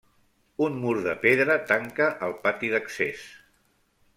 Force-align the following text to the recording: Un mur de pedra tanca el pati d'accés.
Un 0.67 0.77
mur 0.85 0.93
de 1.07 1.13
pedra 1.25 1.57
tanca 1.73 2.09
el 2.29 2.33
pati 2.47 2.73
d'accés. 2.73 3.25